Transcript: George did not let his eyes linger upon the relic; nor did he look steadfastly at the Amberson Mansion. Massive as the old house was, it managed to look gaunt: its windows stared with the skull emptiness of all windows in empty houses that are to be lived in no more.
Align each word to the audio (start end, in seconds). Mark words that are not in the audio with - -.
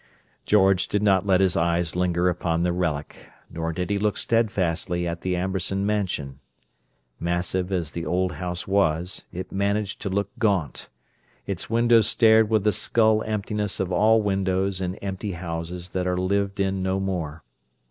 George 0.47 0.87
did 0.87 1.03
not 1.03 1.27
let 1.27 1.41
his 1.41 1.55
eyes 1.55 1.95
linger 1.95 2.27
upon 2.27 2.63
the 2.63 2.73
relic; 2.73 3.29
nor 3.51 3.71
did 3.71 3.91
he 3.91 3.99
look 3.99 4.17
steadfastly 4.17 5.07
at 5.07 5.21
the 5.21 5.35
Amberson 5.35 5.85
Mansion. 5.85 6.39
Massive 7.19 7.71
as 7.71 7.91
the 7.91 8.03
old 8.03 8.31
house 8.31 8.67
was, 8.67 9.27
it 9.31 9.51
managed 9.51 10.01
to 10.01 10.09
look 10.09 10.31
gaunt: 10.39 10.89
its 11.45 11.69
windows 11.69 12.07
stared 12.09 12.49
with 12.49 12.63
the 12.63 12.73
skull 12.73 13.21
emptiness 13.27 13.79
of 13.79 13.91
all 13.91 14.23
windows 14.23 14.81
in 14.81 14.95
empty 14.95 15.33
houses 15.33 15.91
that 15.91 16.07
are 16.07 16.15
to 16.15 16.21
be 16.23 16.27
lived 16.29 16.59
in 16.59 16.81
no 16.81 16.99
more. 16.99 17.43